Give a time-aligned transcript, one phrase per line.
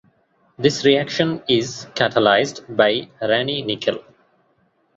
[0.57, 4.03] This reaction is catalyzed by Raney nickel.